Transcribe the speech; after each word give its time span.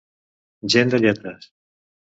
Gent 0.75 0.95
de 0.95 1.03
lletres. 1.05 1.49